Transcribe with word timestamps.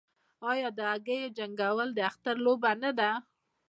آیا 0.51 0.69
د 0.77 0.79
هګیو 0.91 1.33
جنګول 1.37 1.89
د 1.93 1.99
اختر 2.09 2.35
لوبه 2.45 2.71
نه 2.83 2.91
ده؟ 2.99 3.09